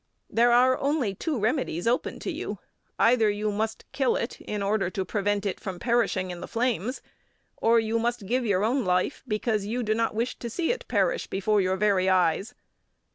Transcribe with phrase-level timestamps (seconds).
[0.31, 2.57] There are only two remedies open to you
[2.97, 7.03] either you must kill it in order to prevent it from perishing in the flames,
[7.57, 10.87] or you must give your own life, because you do not wish to see it
[10.87, 12.55] perish before your very eyes.